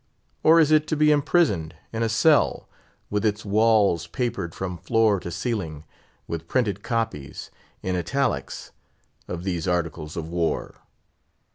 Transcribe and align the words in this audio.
Or 0.41 0.59
is 0.59 0.71
it 0.71 0.87
to 0.87 0.95
be 0.95 1.11
imprisoned 1.11 1.75
in 1.93 2.01
a 2.01 2.09
cell, 2.09 2.67
with 3.11 3.23
its 3.23 3.45
walls 3.45 4.07
papered 4.07 4.55
from 4.55 4.79
floor 4.79 5.19
to 5.19 5.29
ceiling 5.29 5.83
with 6.27 6.47
printed 6.47 6.81
copies, 6.81 7.51
in 7.83 7.95
italics, 7.95 8.71
of 9.27 9.43
these 9.43 9.67
Articles 9.67 10.17
of 10.17 10.27
War? 10.27 10.81